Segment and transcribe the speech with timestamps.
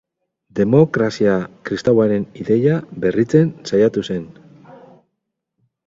[0.59, 1.35] Demokrazia
[1.69, 4.29] kristauaren ideia berritzen saiatu zen.